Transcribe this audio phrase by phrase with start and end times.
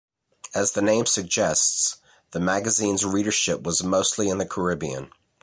[0.55, 1.97] As the name suggests,
[2.31, 5.11] the magazine's readership was mostly in the Caribbean.